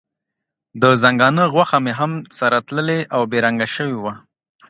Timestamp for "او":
3.15-3.21